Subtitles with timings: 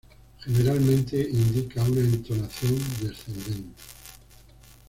[0.47, 3.71] Generalmente, indica una entonación descendente.